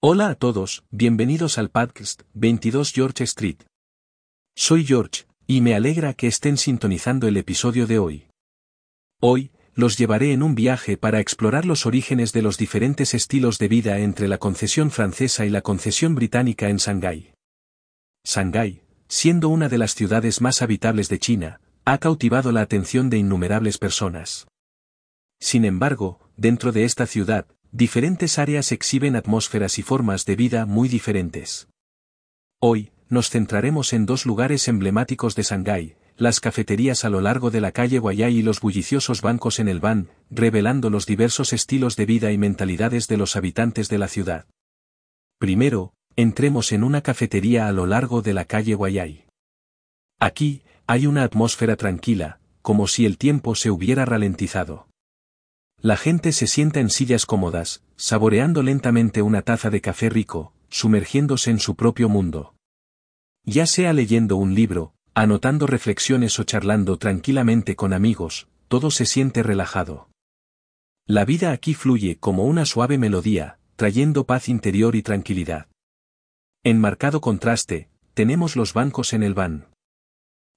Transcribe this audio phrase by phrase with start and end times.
[0.00, 3.56] Hola a todos, bienvenidos al podcast 22 George Street.
[4.54, 8.26] Soy George, y me alegra que estén sintonizando el episodio de hoy.
[9.20, 13.66] Hoy, los llevaré en un viaje para explorar los orígenes de los diferentes estilos de
[13.66, 17.32] vida entre la concesión francesa y la concesión británica en Shanghái.
[18.24, 23.18] Shanghái, siendo una de las ciudades más habitables de China, ha cautivado la atención de
[23.18, 24.46] innumerables personas.
[25.40, 30.88] Sin embargo, dentro de esta ciudad, diferentes áreas exhiben atmósferas y formas de vida muy
[30.88, 31.68] diferentes.
[32.60, 37.60] Hoy, nos centraremos en dos lugares emblemáticos de Shanghái, las cafeterías a lo largo de
[37.60, 42.06] la calle Guayay y los bulliciosos bancos en el van, revelando los diversos estilos de
[42.06, 44.46] vida y mentalidades de los habitantes de la ciudad.
[45.38, 49.26] Primero, entremos en una cafetería a lo largo de la calle Guayay.
[50.18, 54.87] Aquí, hay una atmósfera tranquila, como si el tiempo se hubiera ralentizado.
[55.80, 61.50] La gente se sienta en sillas cómodas, saboreando lentamente una taza de café rico, sumergiéndose
[61.50, 62.54] en su propio mundo.
[63.44, 69.44] Ya sea leyendo un libro, anotando reflexiones o charlando tranquilamente con amigos, todo se siente
[69.44, 70.08] relajado.
[71.06, 75.68] La vida aquí fluye como una suave melodía, trayendo paz interior y tranquilidad.
[76.64, 79.68] En marcado contraste, tenemos los bancos en el van.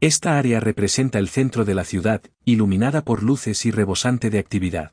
[0.00, 4.92] Esta área representa el centro de la ciudad, iluminada por luces y rebosante de actividad.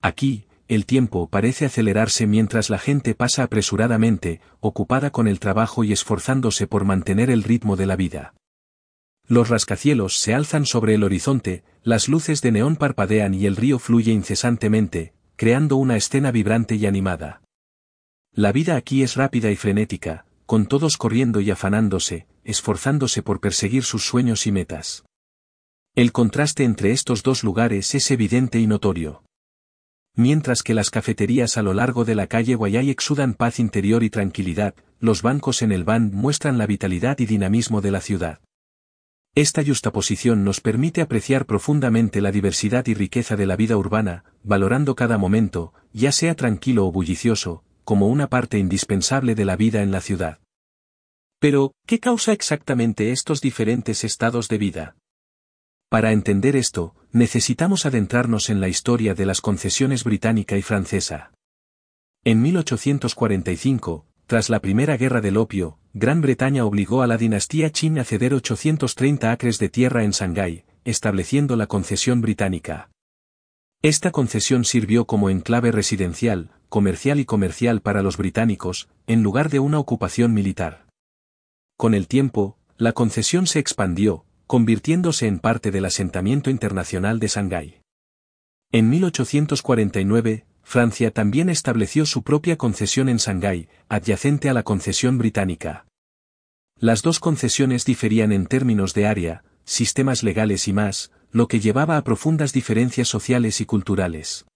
[0.00, 5.92] Aquí, el tiempo parece acelerarse mientras la gente pasa apresuradamente, ocupada con el trabajo y
[5.92, 8.34] esforzándose por mantener el ritmo de la vida.
[9.26, 13.78] Los rascacielos se alzan sobre el horizonte, las luces de neón parpadean y el río
[13.78, 17.42] fluye incesantemente, creando una escena vibrante y animada.
[18.32, 23.84] La vida aquí es rápida y frenética, con todos corriendo y afanándose, esforzándose por perseguir
[23.84, 25.04] sus sueños y metas.
[25.94, 29.22] El contraste entre estos dos lugares es evidente y notorio.
[30.18, 34.10] Mientras que las cafeterías a lo largo de la calle Guayay exudan paz interior y
[34.10, 38.40] tranquilidad, los bancos en el van muestran la vitalidad y dinamismo de la ciudad.
[39.36, 44.96] Esta justaposición nos permite apreciar profundamente la diversidad y riqueza de la vida urbana, valorando
[44.96, 49.92] cada momento, ya sea tranquilo o bullicioso, como una parte indispensable de la vida en
[49.92, 50.40] la ciudad.
[51.38, 54.96] Pero, ¿qué causa exactamente estos diferentes estados de vida?
[55.88, 61.32] Para entender esto, necesitamos adentrarnos en la historia de las concesiones británica y francesa.
[62.24, 67.98] En 1845, tras la Primera Guerra del Opio, Gran Bretaña obligó a la dinastía Qing
[67.98, 72.90] a ceder 830 acres de tierra en Shanghái, estableciendo la concesión británica.
[73.80, 79.60] Esta concesión sirvió como enclave residencial, comercial y comercial para los británicos, en lugar de
[79.60, 80.86] una ocupación militar.
[81.76, 87.82] Con el tiempo, la concesión se expandió, convirtiéndose en parte del asentamiento internacional de Shanghái.
[88.72, 95.86] En 1849, Francia también estableció su propia concesión en Shanghái, adyacente a la concesión británica.
[96.76, 101.96] Las dos concesiones diferían en términos de área, sistemas legales y más, lo que llevaba
[101.96, 104.46] a profundas diferencias sociales y culturales.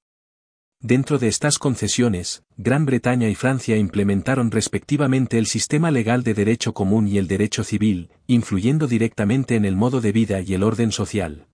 [0.84, 6.74] Dentro de estas concesiones, Gran Bretaña y Francia implementaron respectivamente el sistema legal de derecho
[6.74, 10.90] común y el derecho civil, influyendo directamente en el modo de vida y el orden
[10.90, 11.46] social.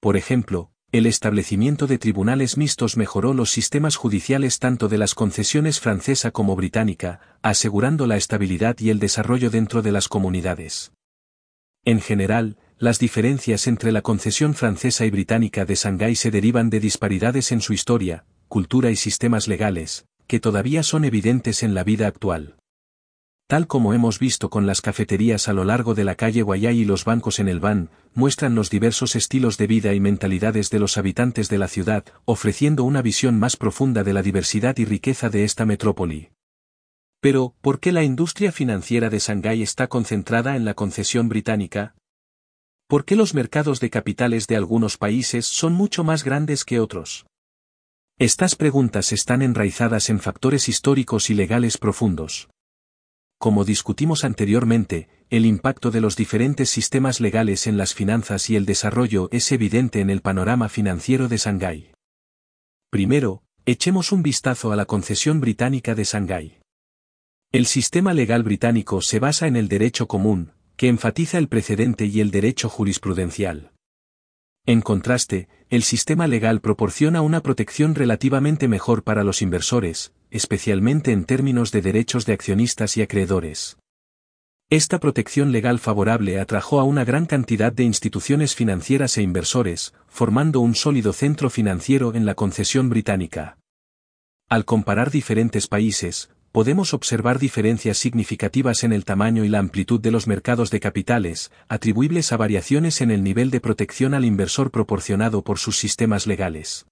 [0.00, 5.80] Por ejemplo, el establecimiento de tribunales mixtos mejoró los sistemas judiciales tanto de las concesiones
[5.80, 10.92] francesa como británica, asegurando la estabilidad y el desarrollo dentro de las comunidades.
[11.86, 16.80] En general, las diferencias entre la concesión francesa y británica de Shanghái se derivan de
[16.80, 22.06] disparidades en su historia, cultura y sistemas legales, que todavía son evidentes en la vida
[22.06, 22.56] actual.
[23.46, 26.84] Tal como hemos visto con las cafeterías a lo largo de la calle Guayay y
[26.84, 30.98] los bancos en el van, muestran los diversos estilos de vida y mentalidades de los
[30.98, 35.44] habitantes de la ciudad, ofreciendo una visión más profunda de la diversidad y riqueza de
[35.44, 36.30] esta metrópoli.
[37.20, 41.94] Pero, ¿por qué la industria financiera de Shanghái está concentrada en la concesión británica?
[42.88, 47.26] ¿Por qué los mercados de capitales de algunos países son mucho más grandes que otros?
[48.16, 52.48] Estas preguntas están enraizadas en factores históricos y legales profundos.
[53.38, 58.66] Como discutimos anteriormente, el impacto de los diferentes sistemas legales en las finanzas y el
[58.66, 61.92] desarrollo es evidente en el panorama financiero de Shanghái.
[62.90, 66.60] Primero, echemos un vistazo a la concesión británica de Shanghái.
[67.50, 72.20] El sistema legal británico se basa en el derecho común, que enfatiza el precedente y
[72.20, 73.72] el derecho jurisprudencial.
[74.66, 81.24] En contraste, el sistema legal proporciona una protección relativamente mejor para los inversores, especialmente en
[81.24, 83.78] términos de derechos de accionistas y acreedores.
[84.68, 90.58] Esta protección legal favorable atrajo a una gran cantidad de instituciones financieras e inversores, formando
[90.58, 93.58] un sólido centro financiero en la concesión británica.
[94.48, 100.10] Al comparar diferentes países, podemos observar diferencias significativas en el tamaño y la amplitud de
[100.10, 105.44] los mercados de capitales, atribuibles a variaciones en el nivel de protección al inversor proporcionado
[105.44, 106.86] por sus sistemas legales.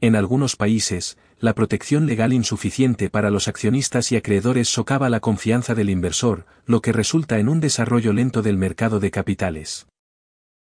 [0.00, 5.74] En algunos países, la protección legal insuficiente para los accionistas y acreedores socava la confianza
[5.74, 9.88] del inversor, lo que resulta en un desarrollo lento del mercado de capitales.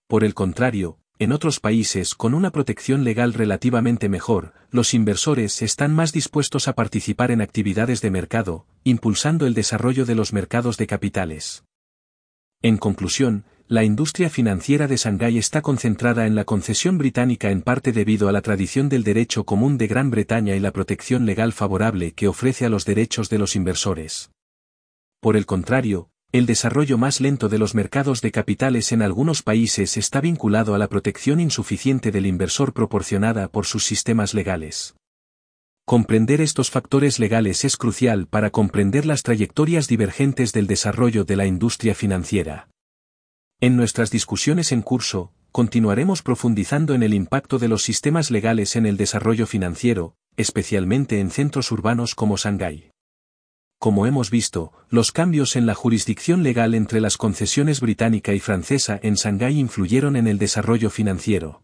[0.07, 5.95] Por el contrario, en otros países con una protección legal relativamente mejor, los inversores están
[5.95, 10.87] más dispuestos a participar en actividades de mercado, impulsando el desarrollo de los mercados de
[10.87, 11.65] capitales.
[12.63, 17.93] En conclusión, la industria financiera de Shanghái está concentrada en la concesión británica en parte
[17.93, 22.13] debido a la tradición del derecho común de Gran Bretaña y la protección legal favorable
[22.13, 24.31] que ofrece a los derechos de los inversores.
[25.21, 29.97] Por el contrario, el desarrollo más lento de los mercados de capitales en algunos países
[29.97, 34.95] está vinculado a la protección insuficiente del inversor proporcionada por sus sistemas legales.
[35.87, 41.47] Comprender estos factores legales es crucial para comprender las trayectorias divergentes del desarrollo de la
[41.47, 42.69] industria financiera.
[43.59, 48.85] En nuestras discusiones en curso, continuaremos profundizando en el impacto de los sistemas legales en
[48.85, 52.91] el desarrollo financiero, especialmente en centros urbanos como Shanghái.
[53.79, 58.99] Como hemos visto, los cambios en la jurisdicción legal entre las concesiones británica y francesa
[59.05, 61.63] en Shanghái influyeron en el desarrollo financiero.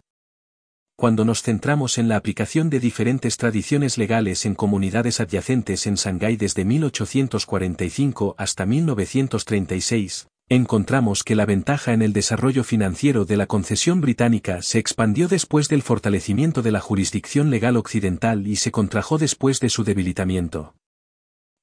[0.96, 6.36] Cuando nos centramos en la aplicación de diferentes tradiciones legales en comunidades adyacentes en Shanghái
[6.36, 14.00] desde 1845 hasta 1936, encontramos que la ventaja en el desarrollo financiero de la concesión
[14.00, 19.58] británica se expandió después del fortalecimiento de la jurisdicción legal occidental y se contrajo después
[19.58, 20.74] de su debilitamiento.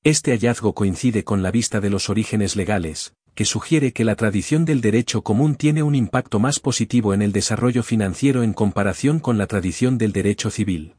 [0.03, 4.65] Este hallazgo coincide con la vista de los orígenes legales, que sugiere que la tradición
[4.65, 9.37] del derecho común tiene un impacto más positivo en el desarrollo financiero en comparación con
[9.37, 10.95] la tradición del derecho civil.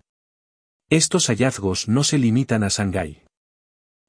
[0.88, 3.22] Estos hallazgos no se limitan a Shanghái.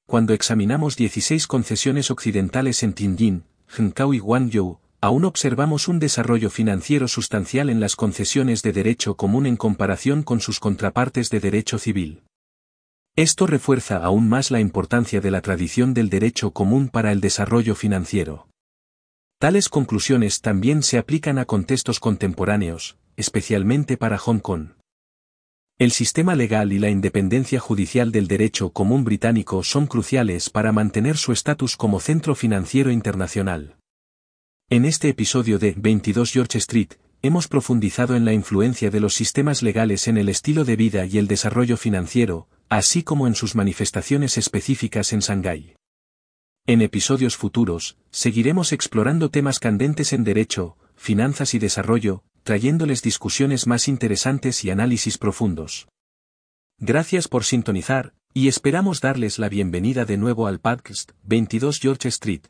[0.05, 7.07] Cuando examinamos 16 concesiones occidentales en Tianjin, Hangzhou y Guangzhou, aún observamos un desarrollo financiero
[7.07, 12.21] sustancial en las concesiones de derecho común en comparación con sus contrapartes de derecho civil.
[13.15, 17.75] Esto refuerza aún más la importancia de la tradición del derecho común para el desarrollo
[17.75, 18.48] financiero.
[19.39, 24.69] Tales conclusiones también se aplican a contextos contemporáneos, especialmente para Hong Kong.
[25.77, 31.18] El sistema legal y la independencia judicial del derecho común británico son cruciales para mantener
[31.18, 33.77] su estatus como centro financiero internacional.
[34.71, 39.62] En este episodio de 22 George Street, hemos profundizado en la influencia de los sistemas
[39.62, 44.39] legales en el estilo de vida y el desarrollo financiero, así como en sus manifestaciones
[44.39, 45.75] específicas en Shanghái.
[46.65, 53.87] En episodios futuros, seguiremos explorando temas candentes en derecho, finanzas y desarrollo, trayéndoles discusiones más
[53.87, 55.87] interesantes y análisis profundos.
[56.79, 62.47] Gracias por sintonizar, y esperamos darles la bienvenida de nuevo al podcast 22 George Street.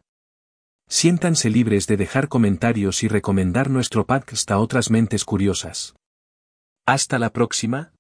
[0.88, 5.96] Siéntanse libres de dejar comentarios y recomendar nuestro podcast a otras mentes curiosas.
[6.86, 7.93] Hasta la próxima,